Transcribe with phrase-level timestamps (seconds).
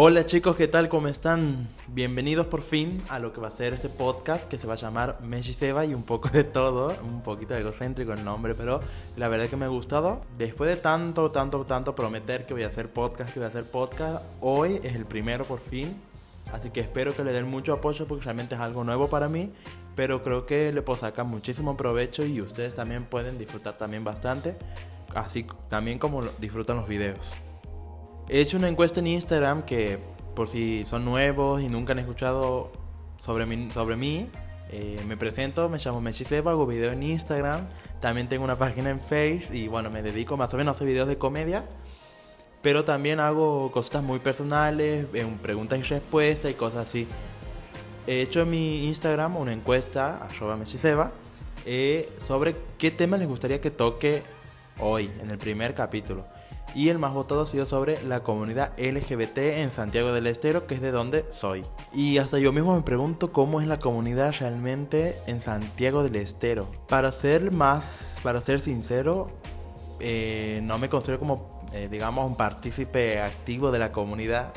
[0.00, 0.88] Hola chicos, ¿qué tal?
[0.88, 1.66] ¿Cómo están?
[1.88, 4.76] Bienvenidos por fin a lo que va a ser este podcast que se va a
[4.76, 8.78] llamar Messi Seba y un poco de todo, un poquito egocéntrico el nombre, pero
[9.16, 10.20] la verdad es que me ha gustado.
[10.38, 13.64] Después de tanto, tanto, tanto prometer que voy a hacer podcast, que voy a hacer
[13.64, 16.00] podcast, hoy es el primero por fin.
[16.52, 19.50] Así que espero que le den mucho apoyo porque realmente es algo nuevo para mí,
[19.96, 24.56] pero creo que le puedo sacar muchísimo provecho y ustedes también pueden disfrutar también bastante,
[25.12, 27.32] así también como disfrutan los videos.
[28.30, 29.98] He hecho una encuesta en Instagram que,
[30.34, 32.70] por si son nuevos y nunca han escuchado
[33.18, 34.28] sobre mí, sobre mí
[34.70, 37.66] eh, me presento, me llamo Mechi Seba, hago videos en Instagram,
[38.00, 40.88] también tengo una página en Face y bueno, me dedico más o menos a hacer
[40.88, 41.64] videos de comedia,
[42.60, 45.06] pero también hago cosas muy personales,
[45.40, 47.08] preguntas y respuestas y cosas así.
[48.06, 51.12] He hecho en mi Instagram una encuesta, arroba Seba,
[51.64, 54.22] eh, sobre qué tema les gustaría que toque
[54.80, 56.26] hoy, en el primer capítulo
[56.74, 60.74] y el más votado ha sido sobre la comunidad LGBT en Santiago del Estero, que
[60.74, 61.64] es de donde soy.
[61.92, 66.68] Y hasta yo mismo me pregunto cómo es la comunidad realmente en Santiago del Estero.
[66.88, 69.28] Para ser más, para ser sincero,
[70.00, 74.52] eh, no me considero como, eh, digamos, un partícipe activo de la comunidad,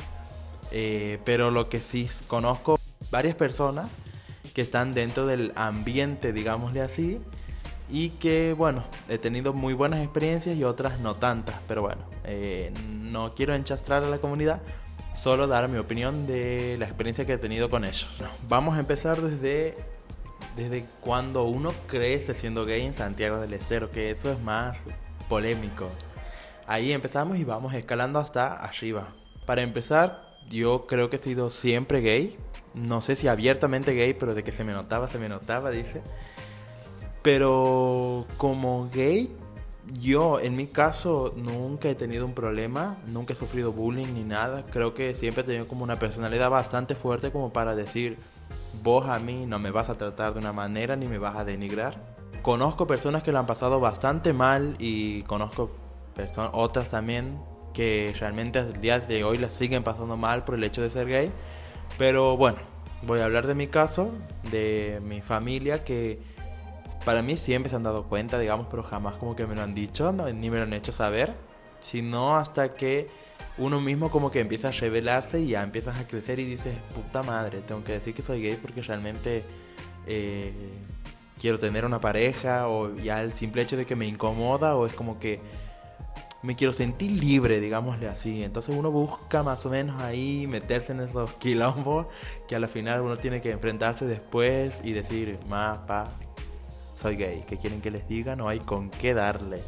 [0.70, 2.78] eh, pero lo que sí conozco
[3.10, 3.88] varias personas
[4.54, 7.20] que están dentro del ambiente, digámosle así,
[7.92, 12.72] y que bueno, he tenido muy buenas experiencias y otras no tantas, pero bueno, eh,
[12.88, 14.62] no quiero enchastrar a la comunidad,
[15.14, 18.08] solo dar mi opinión de la experiencia que he tenido con ellos.
[18.48, 19.76] Vamos a empezar desde,
[20.56, 24.86] desde cuando uno crece siendo gay en Santiago del Estero, que eso es más
[25.28, 25.90] polémico.
[26.66, 29.08] Ahí empezamos y vamos escalando hasta arriba.
[29.44, 32.38] Para empezar, yo creo que he sido siempre gay.
[32.72, 36.00] No sé si abiertamente gay, pero de que se me notaba, se me notaba, dice.
[37.22, 39.34] Pero como gay,
[40.00, 44.64] yo en mi caso nunca he tenido un problema, nunca he sufrido bullying ni nada.
[44.66, 48.18] Creo que siempre he tenido como una personalidad bastante fuerte como para decir,
[48.82, 51.44] vos a mí no me vas a tratar de una manera ni me vas a
[51.44, 51.96] denigrar.
[52.42, 55.70] Conozco personas que lo han pasado bastante mal y conozco
[56.52, 57.38] otras también
[57.72, 61.06] que realmente el día de hoy la siguen pasando mal por el hecho de ser
[61.08, 61.30] gay.
[61.98, 62.58] Pero bueno,
[63.02, 64.10] voy a hablar de mi caso,
[64.50, 66.31] de mi familia que
[67.04, 69.74] para mí siempre se han dado cuenta, digamos, pero jamás como que me lo han
[69.74, 71.34] dicho, ni me lo han hecho saber,
[71.80, 73.08] sino hasta que
[73.58, 77.22] uno mismo como que empieza a revelarse y ya empiezas a crecer y dices, puta
[77.22, 79.44] madre, tengo que decir que soy gay porque realmente
[80.06, 80.52] eh,
[81.38, 84.92] quiero tener una pareja o ya el simple hecho de que me incomoda o es
[84.92, 85.40] como que
[86.42, 88.42] me quiero sentir libre, digámosle así.
[88.42, 92.06] Entonces uno busca más o menos ahí meterse en esos quilombos
[92.48, 96.12] que a la final uno tiene que enfrentarse después y decir, más, pa,
[97.02, 99.60] soy gay, que quieren que les diga, no hay con qué darle.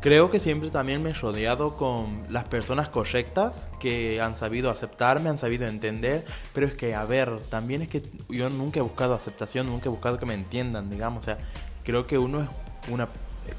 [0.00, 5.28] Creo que siempre también me he rodeado con las personas correctas que han sabido aceptarme,
[5.28, 9.14] han sabido entender, pero es que, a ver, también es que yo nunca he buscado
[9.14, 11.38] aceptación, nunca he buscado que me entiendan, digamos, o sea,
[11.82, 12.48] creo que uno es
[12.90, 13.08] una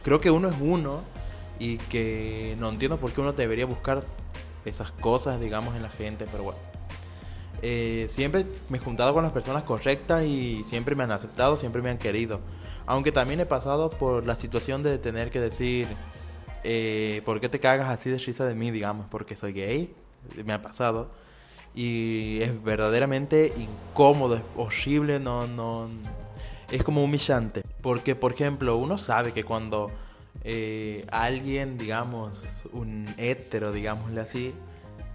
[0.03, 1.01] creo que uno es uno
[1.59, 4.01] y que no entiendo por qué uno debería buscar
[4.65, 6.59] esas cosas, digamos, en la gente, pero bueno.
[7.61, 11.81] Eh, siempre me he juntado con las personas correctas y siempre me han aceptado, siempre
[11.81, 12.39] me han querido.
[12.89, 15.85] Aunque también he pasado por la situación de tener que decir,
[16.63, 19.05] eh, ¿por qué te cagas así de risa de mí, digamos?
[19.11, 19.93] Porque soy gay,
[20.43, 21.11] me ha pasado.
[21.75, 25.87] Y es verdaderamente incómodo, es horrible, no, no,
[26.71, 27.61] es como humillante.
[27.83, 29.91] Porque, por ejemplo, uno sabe que cuando
[30.43, 34.55] eh, alguien, digamos, un hétero, digámosle así,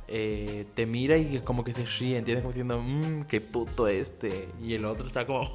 [0.09, 2.43] eh, te mira y como que se ríe, ¿entiendes?
[2.43, 4.49] Como diciendo, mmm, qué puto este.
[4.63, 5.55] Y el otro está como,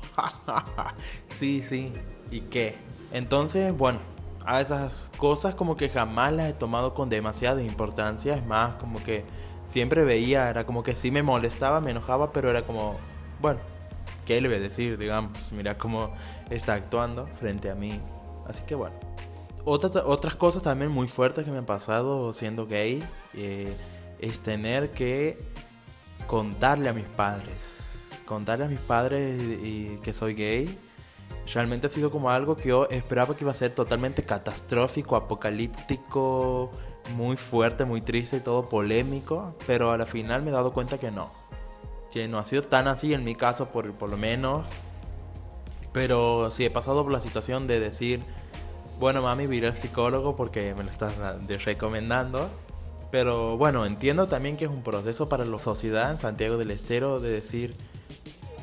[1.39, 1.93] sí, sí,
[2.31, 2.75] ¿y qué?
[3.11, 3.99] Entonces, bueno,
[4.45, 8.35] a esas cosas como que jamás las he tomado con demasiada importancia.
[8.35, 9.23] Es más, como que
[9.67, 12.97] siempre veía, era como que sí me molestaba, me enojaba, pero era como,
[13.41, 13.59] bueno,
[14.25, 14.97] ¿qué le voy a decir?
[14.97, 16.11] Digamos, mira cómo
[16.49, 17.99] está actuando frente a mí.
[18.47, 18.95] Así que bueno.
[19.65, 23.03] Otras, otras cosas también muy fuertes que me han pasado siendo gay.
[23.35, 23.71] Eh,
[24.19, 25.37] es tener que
[26.27, 28.21] contarle a mis padres.
[28.25, 29.41] Contarle a mis padres
[30.01, 30.77] que soy gay.
[31.51, 36.69] Realmente ha sido como algo que yo esperaba que iba a ser totalmente catastrófico, apocalíptico,
[37.15, 39.55] muy fuerte, muy triste y todo polémico.
[39.65, 41.31] Pero a la final me he dado cuenta que no.
[42.11, 44.67] Que no ha sido tan así en mi caso, por, por lo menos.
[45.91, 48.21] Pero sí he pasado por la situación de decir,
[48.99, 51.15] bueno mami, voy al psicólogo porque me lo estás
[51.65, 52.47] recomendando
[53.11, 57.19] pero bueno, entiendo también que es un proceso para la sociedad en Santiago del Estero
[57.19, 57.75] de decir,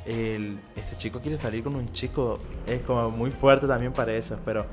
[0.04, 4.38] el, este chico quiere salir con un chico, es como muy fuerte también para ellos,
[4.44, 4.66] pero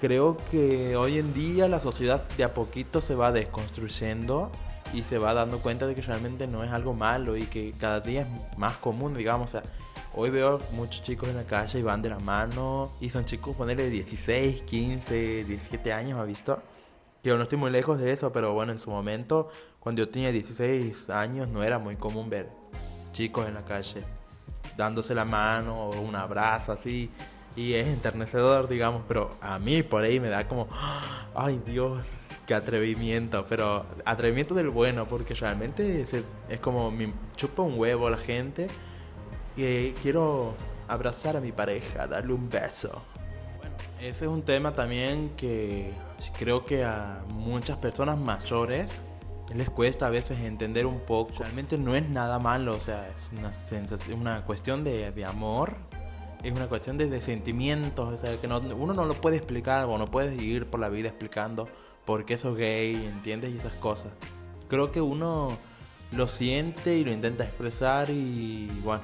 [0.00, 4.50] creo que hoy en día la sociedad de a poquito se va desconstruyendo
[4.92, 8.00] y se va dando cuenta de que realmente no es algo malo y que cada
[8.00, 9.48] día es más común, digamos.
[9.48, 9.62] O sea,
[10.14, 13.54] hoy veo muchos chicos en la calle y van de la mano y son chicos,
[13.54, 16.62] ponerle 16, 15, 17 años, ¿ha visto?
[17.22, 19.50] Yo no estoy muy lejos de eso, pero bueno, en su momento,
[19.80, 22.48] cuando yo tenía 16 años, no era muy común ver
[23.12, 24.04] chicos en la calle
[24.78, 27.10] dándose la mano o un abrazo así.
[27.56, 30.68] Y es enternecedor, digamos, pero a mí por ahí me da como,
[31.34, 32.06] ay Dios,
[32.46, 36.14] qué atrevimiento, pero atrevimiento del bueno, porque realmente es,
[36.48, 38.68] es como me chupa un huevo la gente
[39.56, 40.54] y quiero
[40.86, 43.02] abrazar a mi pareja, darle un beso.
[44.00, 45.92] Ese es un tema también que
[46.38, 49.04] creo que a muchas personas mayores
[49.54, 51.32] les cuesta a veces entender un poco.
[51.38, 53.50] Realmente no es nada malo, o sea, es una,
[54.14, 55.76] una cuestión de, de amor
[56.42, 60.06] es una cuestión de, sentimientos, o sea, que uno no lo puede explicar o no
[60.06, 61.68] puedes ir por la vida explicando
[62.04, 63.52] por qué sos gay, ¿entiendes?
[63.52, 64.12] Y esas cosas.
[64.68, 65.48] Creo que uno
[66.12, 69.02] lo siente y lo intenta expresar y bueno,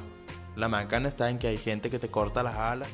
[0.56, 2.88] la macana está en que hay gente que te corta las alas,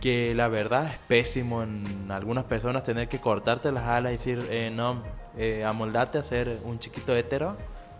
[0.00, 4.46] que la verdad es pésimo en algunas personas tener que cortarte las alas y decir,
[4.50, 5.02] eh, no,
[5.36, 7.56] eh, amoldate a ser un chiquito hetero,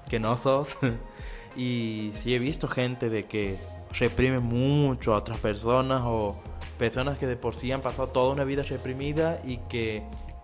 [0.09, 0.77] que no sos.
[1.57, 3.59] y sí he visto gente de que
[3.99, 6.41] reprime mucho a otras personas o
[6.79, 10.03] personas que de por sí han pasado toda una vida reprimida y que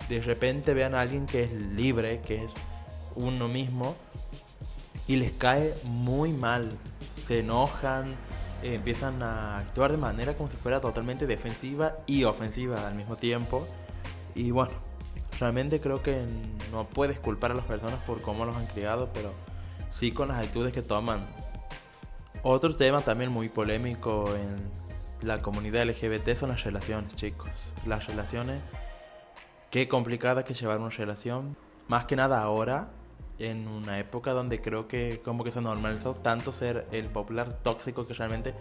[0.08, 2.52] de repente vean a alguien que es libre, que es
[3.14, 3.96] uno mismo,
[5.08, 6.70] y les cae muy mal.
[7.26, 8.14] Se enojan,
[8.62, 13.16] eh, empiezan a actuar de manera como si fuera totalmente defensiva y ofensiva al mismo
[13.16, 13.66] tiempo.
[14.34, 14.72] Y bueno,
[15.40, 16.26] realmente creo que
[16.72, 19.32] no puedes culpar a las personas por cómo los han criado, pero
[19.90, 21.26] sí con las actitudes que toman
[22.42, 24.70] otro tema también muy polémico en
[25.26, 27.50] la comunidad LGBT son las relaciones, chicos.
[27.86, 28.60] Las relaciones,
[29.70, 31.56] qué complicada que llevar una relación.
[31.88, 32.88] Más que nada ahora,
[33.38, 38.06] en una época donde creo que como que se normalizó tanto ser el popular tóxico
[38.06, 38.54] que realmente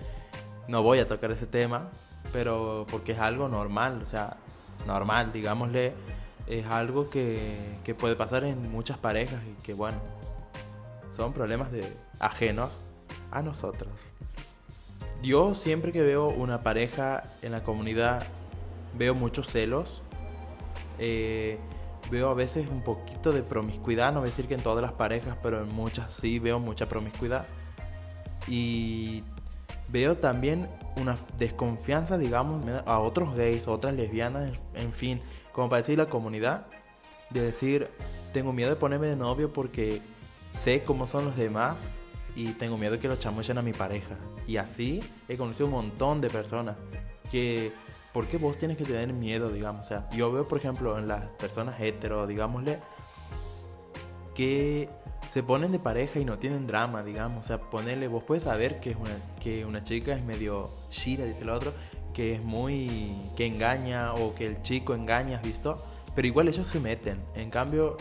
[0.67, 1.89] no voy a tocar ese tema,
[2.33, 4.37] pero porque es algo normal, o sea,
[4.87, 5.93] normal, digámosle,
[6.47, 7.39] es algo que,
[7.83, 9.97] que puede pasar en muchas parejas y que bueno,
[11.09, 11.85] son problemas de
[12.19, 12.83] ajenos
[13.31, 13.91] a nosotros.
[15.21, 18.23] Yo siempre que veo una pareja en la comunidad
[18.97, 20.03] veo muchos celos.
[20.99, 21.59] Eh,
[22.09, 24.93] veo a veces un poquito de promiscuidad, no voy a decir que en todas las
[24.93, 27.45] parejas, pero en muchas sí veo mucha promiscuidad.
[28.47, 29.23] Y
[29.87, 35.21] veo también una desconfianza, digamos, a otros gays, a otras lesbianas, en fin,
[35.51, 36.67] como para decir la comunidad,
[37.29, 37.89] de decir,
[38.33, 40.01] tengo miedo de ponerme de novio porque
[40.51, 41.95] sé cómo son los demás
[42.35, 44.15] y tengo miedo que lo chamuchen a mi pareja.
[44.47, 46.75] Y así he conocido un montón de personas
[47.31, 47.71] que,
[48.15, 49.83] ¿por qué vos tienes que tener miedo, digamos?
[49.83, 52.79] O sea, yo veo, por ejemplo, en las personas hetero, digámosle,
[54.33, 54.87] que
[55.33, 57.43] se ponen de pareja y no tienen drama, digamos.
[57.43, 61.41] O sea, ponerle, vos puedes saber que, una, que una chica es medio shira, dice
[61.41, 61.73] el otro,
[62.13, 65.77] que es muy, que engaña o que el chico engaña, ¿visto?
[66.15, 67.19] Pero igual ellos se meten.
[67.35, 67.97] En cambio,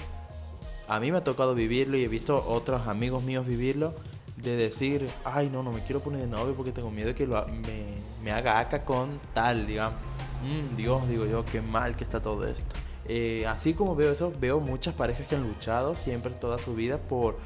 [0.87, 3.93] a mí me ha tocado vivirlo y he visto otros amigos míos vivirlo
[4.37, 7.27] de decir, ay, no, no me quiero poner de novio porque tengo miedo de que
[7.27, 9.99] lo, me, me, haga acá con tal, digamos.
[10.43, 12.75] Mm, Dios, digo yo, qué mal que está todo esto.
[13.07, 16.99] Eh, así como veo eso, veo muchas parejas que han luchado siempre toda su vida
[16.99, 17.39] por,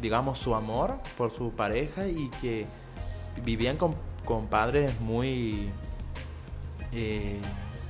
[0.00, 2.66] digamos, su amor, por su pareja y que
[3.44, 5.70] vivían con, con padres muy
[6.92, 7.40] eh,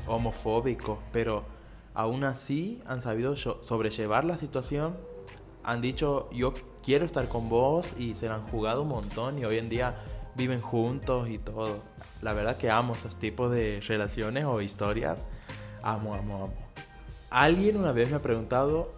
[0.06, 1.44] homofóbicos, pero
[1.94, 4.96] aún así han sabido sobrellevar la situación
[5.66, 9.44] han dicho yo quiero estar con vos y se la han jugado un montón y
[9.44, 9.96] hoy en día
[10.37, 11.80] viven juntos y todo.
[12.23, 15.18] La verdad que amo esos tipos de relaciones o historias.
[15.82, 16.54] Amo, amo, amo.
[17.30, 18.94] Alguien una vez me ha preguntado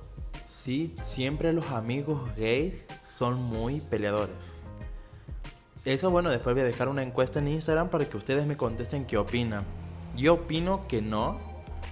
[0.46, 4.58] si siempre los amigos gays son muy peleadores.
[5.87, 9.06] Eso bueno, después voy a dejar una encuesta en Instagram para que ustedes me contesten
[9.06, 9.64] qué opinan.
[10.16, 11.38] Yo opino que no,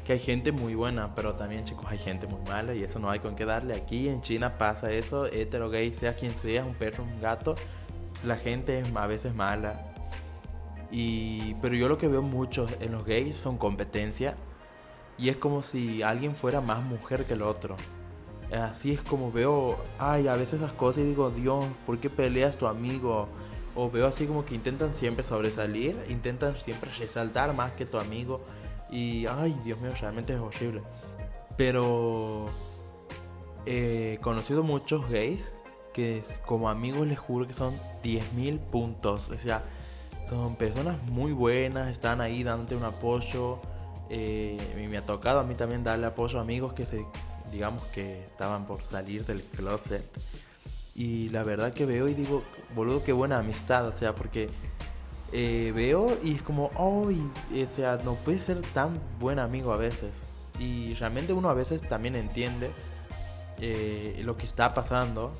[0.06, 3.10] que hay gente muy buena, pero también chicos hay gente muy mala y eso no
[3.10, 3.74] hay con qué darle.
[3.74, 7.56] Aquí en China pasa eso, hetero, gay, sea quien sea, un perro, un gato,
[8.24, 9.92] la gente es a veces mala.
[10.92, 14.36] Y, pero yo lo que veo mucho en los gays son competencia
[15.18, 17.74] y es como si alguien fuera más mujer que el otro.
[18.52, 22.56] Así es como veo, ay, a veces las cosas y digo, Dios, ¿por qué peleas
[22.56, 23.26] tu amigo?
[23.74, 28.40] O veo así como que intentan siempre sobresalir, intentan siempre resaltar más que tu amigo
[28.90, 30.82] y, ay, Dios mío, realmente es horrible.
[31.56, 32.46] Pero
[33.64, 35.60] he conocido muchos gays
[35.92, 39.30] que como amigos les juro que son 10.000 puntos.
[39.30, 39.62] O sea,
[40.28, 43.58] son personas muy buenas, están ahí dándote un apoyo.
[44.10, 47.04] Eh, me ha tocado a mí también darle apoyo a amigos que se
[47.50, 50.04] digamos que estaban por salir del closet.
[50.94, 52.42] Y la verdad que veo y digo,
[52.74, 54.48] boludo, qué buena amistad, o sea, porque
[55.32, 59.76] eh, veo y es como, oh, o sea, no puede ser tan buen amigo a
[59.76, 60.10] veces.
[60.58, 62.70] Y realmente uno a veces también entiende
[63.58, 65.32] eh, lo que está pasando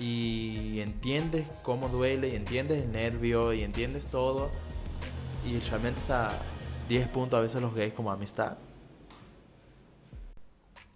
[0.00, 4.50] y entiendes cómo duele y entiendes el nervio y entiendes todo
[5.44, 6.30] y realmente está
[6.88, 8.56] 10 puntos a veces los gays como amistad.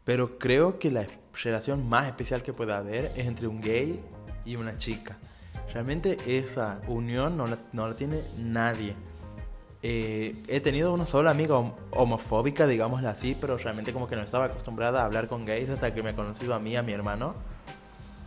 [0.04, 1.06] Pero creo que la
[1.44, 4.00] relación más especial que puede haber es entre un gay
[4.44, 5.18] y una chica.
[5.72, 8.94] Realmente esa unión no la, no la tiene nadie.
[9.84, 11.56] Eh, he tenido una sola amiga
[11.90, 15.92] homofóbica, digámosla así, pero realmente como que no estaba acostumbrada a hablar con gays hasta
[15.92, 17.34] que me he conocido a mí, a mi hermano.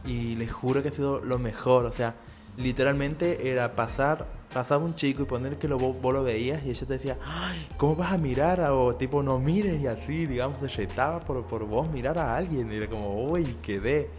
[0.06, 1.86] Y les juro que ha sido lo mejor.
[1.86, 2.16] O sea,
[2.58, 6.88] literalmente era pasar, pasaba un chico y poner que lo, vos, lo veías y ella
[6.88, 8.60] te decía, Ay, ¿cómo vas a mirar?
[8.72, 12.72] O tipo, no mires y así, digamos, se retaba por, por vos mirar a alguien.
[12.72, 14.10] Y era como, uy, quedé.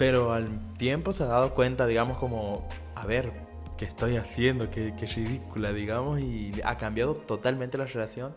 [0.00, 3.32] Pero al tiempo se ha dado cuenta, digamos, como, a ver,
[3.76, 4.70] ¿qué estoy haciendo?
[4.70, 8.34] Qué, qué ridícula, digamos, y ha cambiado totalmente la relación.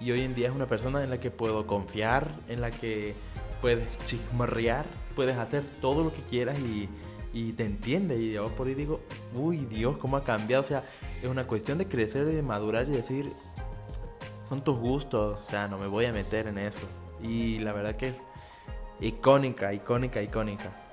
[0.00, 3.14] Y hoy en día es una persona en la que puedo confiar, en la que
[3.62, 4.84] puedes chismorrear,
[5.16, 6.90] puedes hacer todo lo que quieras y,
[7.32, 8.18] y te entiende.
[8.18, 9.00] Y yo por ahí digo,
[9.34, 10.62] uy, Dios, cómo ha cambiado.
[10.62, 10.84] O sea,
[11.22, 13.32] es una cuestión de crecer y de madurar y decir,
[14.46, 16.86] son tus gustos, o sea, no me voy a meter en eso.
[17.22, 18.20] Y la verdad que es
[19.00, 20.87] icónica, icónica, icónica.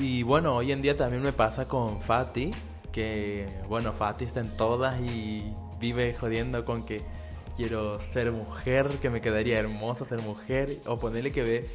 [0.00, 2.52] Y bueno, hoy en día también me pasa con Fati,
[2.92, 7.02] que bueno, Fati está en todas y vive jodiendo con que
[7.56, 11.68] quiero ser mujer, que me quedaría hermoso ser mujer, o ponerle que ve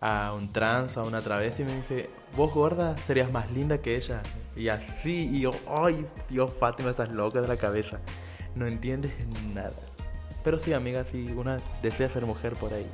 [0.00, 3.96] a un trans, a una travesti y me dice, vos gorda serías más linda que
[3.96, 4.22] ella.
[4.54, 7.98] Y así, y yo, ay, Dios, Fátima, estás loca de la cabeza.
[8.54, 9.12] No entiendes
[9.52, 9.74] nada.
[10.44, 12.88] Pero sí, amiga, sí, una desea ser mujer por ahí.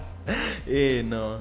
[0.66, 1.38] eh, no.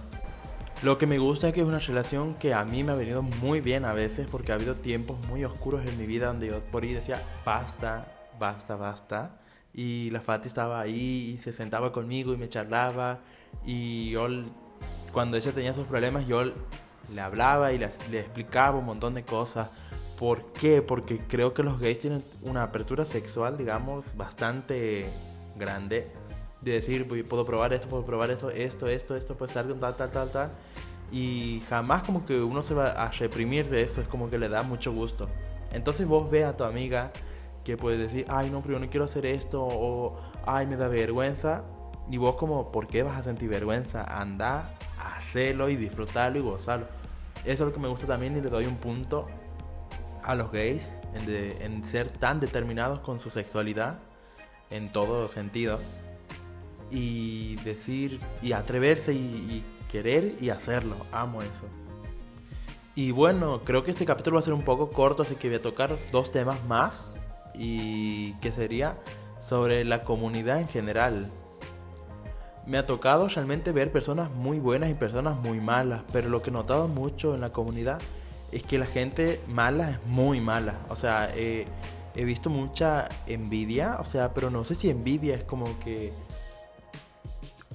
[0.81, 3.21] Lo que me gusta es que es una relación que a mí me ha venido
[3.21, 6.59] muy bien a veces porque ha habido tiempos muy oscuros en mi vida donde yo
[6.71, 8.07] por ahí decía, basta,
[8.39, 9.39] basta, basta.
[9.74, 13.19] Y la Fati estaba ahí y se sentaba conmigo y me charlaba.
[13.65, 14.27] Y yo,
[15.12, 19.69] cuando ella tenía sus problemas, yo le hablaba y le, explicaba un montón de cosas.
[20.17, 20.81] ¿Por qué?
[20.81, 25.09] Porque creo que los gays tienen una apertura sexual, digamos, bastante
[25.57, 26.09] grande.
[26.62, 30.12] De decir, puedo probar esto, puedo probar esto, esto, esto, esto, puede estar tal, tal,
[30.12, 30.51] tal, tal.
[31.11, 34.49] Y jamás como que uno se va a reprimir de eso, es como que le
[34.49, 35.27] da mucho gusto.
[35.71, 37.11] Entonces vos ve a tu amiga
[37.63, 40.87] que puedes decir, ay no, pero yo no quiero hacer esto, o ay me da
[40.87, 41.63] vergüenza.
[42.11, 44.03] Y vos como, ¿por qué vas a sentir vergüenza?
[44.03, 46.87] Anda, hacerlo y disfrutarlo y gozarlo.
[47.45, 49.27] Eso es lo que me gusta también y le doy un punto
[50.23, 53.99] a los gays en, en ser tan determinados con su sexualidad
[54.69, 55.79] en todo sentido.
[56.91, 60.96] Y decir, y atreverse y, y querer y hacerlo.
[61.12, 61.65] Amo eso.
[62.96, 65.58] Y bueno, creo que este capítulo va a ser un poco corto, así que voy
[65.58, 67.15] a tocar dos temas más
[67.53, 68.98] y que sería
[69.41, 71.31] sobre la comunidad en general.
[72.65, 76.50] Me ha tocado realmente ver personas muy buenas y personas muy malas, pero lo que
[76.50, 78.00] he notado mucho en la comunidad
[78.51, 80.79] es que la gente mala es muy mala.
[80.89, 81.65] O sea, he
[82.15, 86.12] visto mucha envidia, o sea, pero no sé si envidia es como que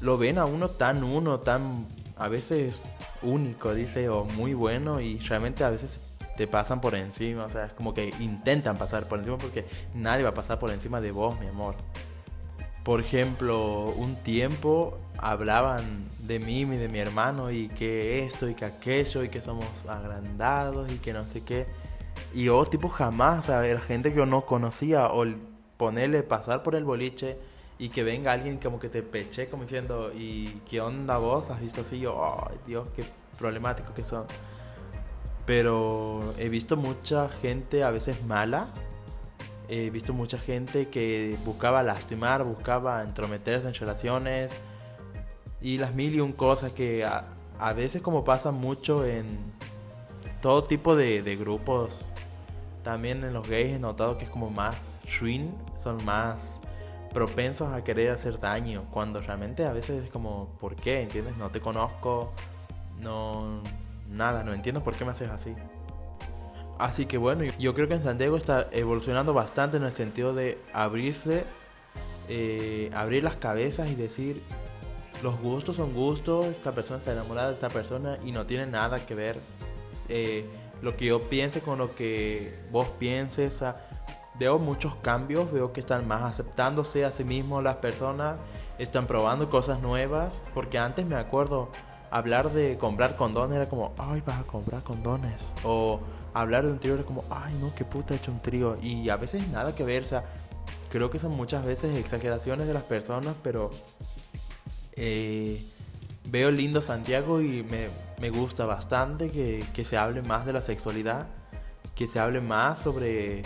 [0.00, 2.80] lo ven a uno tan uno, tan a veces
[3.22, 6.00] único, dice, o muy bueno y realmente a veces
[6.36, 10.24] te pasan por encima, o sea, es como que intentan pasar por encima porque nadie
[10.24, 11.76] va a pasar por encima de vos, mi amor.
[12.82, 18.54] Por ejemplo, un tiempo hablaban de mí y de mi hermano y que esto y
[18.54, 21.66] que aquello y que somos agrandados y que no sé qué.
[22.34, 25.24] Y yo tipo jamás, o sea, era gente que yo no conocía o
[25.76, 27.38] ponerle pasar por el boliche
[27.78, 31.50] y que venga alguien como que te peche como diciendo, ¿y qué onda vos?
[31.50, 31.98] ¿Has visto así?
[31.98, 33.04] Yo, ay Dios, qué
[33.38, 34.26] problemático que son.
[35.44, 38.68] Pero he visto mucha gente a veces mala.
[39.68, 44.52] He visto mucha gente que buscaba lastimar, buscaba entrometerse en relaciones.
[45.60, 49.26] Y las mil y un cosas que a, veces como pasa mucho en
[50.40, 52.06] todo tipo de, de, grupos.
[52.82, 54.76] También en los gays he notado que es como más
[55.06, 56.60] shrink, son más
[57.14, 58.84] propensos a querer hacer daño.
[58.90, 61.00] Cuando realmente a veces es como, ¿por qué?
[61.00, 61.38] ¿Entiendes?
[61.38, 62.34] No te conozco.
[63.00, 63.62] No
[64.10, 65.54] nada, no entiendo por qué me haces así.
[66.78, 70.58] Así que bueno, yo creo que en Santiago está evolucionando bastante en el sentido de
[70.72, 71.44] abrirse,
[72.28, 74.42] eh, abrir las cabezas y decir,
[75.22, 79.04] los gustos son gustos, esta persona está enamorada de esta persona y no tiene nada
[79.06, 79.36] que ver
[80.08, 80.44] eh,
[80.82, 83.62] lo que yo piense con lo que vos pienses.
[84.38, 88.36] Veo muchos cambios, veo que están más aceptándose a sí mismos las personas,
[88.78, 91.68] están probando cosas nuevas, porque antes me acuerdo
[92.10, 96.00] hablar de comprar condones era como, ay, vas a comprar condones, o
[96.32, 99.08] hablar de un trío era como, ay, no, qué puta he hecho un trío, y
[99.08, 100.24] a veces nada que ver, o sea,
[100.90, 103.70] creo que son muchas veces exageraciones de las personas, pero
[104.96, 105.64] eh,
[106.28, 107.88] veo lindo Santiago y me,
[108.20, 111.26] me gusta bastante que, que se hable más de la sexualidad,
[111.94, 113.42] que se hable más sobre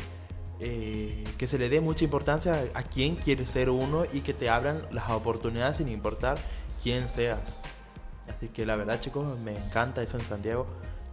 [0.60, 4.50] eh, que se le dé mucha importancia a, quién quiere ser uno y que te
[4.50, 6.36] abran las oportunidades sin importar
[6.82, 7.60] quién seas.
[8.28, 10.66] Así que la verdad chicos, me encanta eso en Santiago,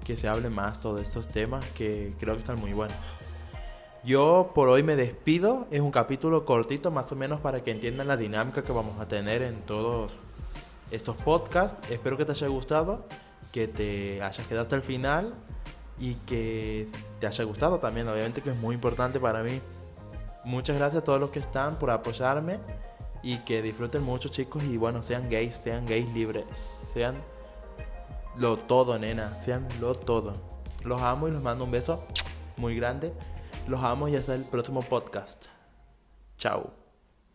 [0.04, 2.98] que se hable más todos estos temas que creo que están muy buenos.
[4.04, 8.08] Yo por hoy me despido, es un capítulo cortito más o menos para que entiendan
[8.08, 10.12] la dinámica que vamos a tener en todos
[10.92, 11.92] estos podcasts.
[11.92, 13.06] Espero que te haya gustado,
[13.52, 15.34] que te hayas quedado hasta el final
[16.00, 16.88] y que
[17.20, 19.62] te haya gustado también, obviamente que es muy importante para mí.
[20.44, 22.60] Muchas gracias a todos los que están por apoyarme
[23.24, 26.46] y que disfruten mucho chicos y bueno, sean gays, sean gays libres,
[26.94, 27.16] sean
[28.38, 30.34] lo todo, nena, sean lo todo.
[30.84, 32.04] Los amo y los mando un beso
[32.58, 33.14] muy grande.
[33.68, 35.46] Los amo y hasta el próximo podcast.
[36.38, 36.85] Chao.